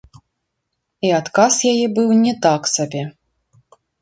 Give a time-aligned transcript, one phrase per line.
[1.09, 3.01] І адказ яе быў не так сабе.